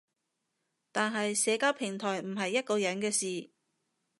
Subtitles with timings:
[0.91, 3.51] 但係社交平台唔係一個人嘅事